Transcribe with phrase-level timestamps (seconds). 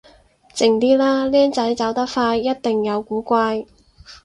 [0.55, 3.67] 靜啲啦，僆仔走得快一定有古怪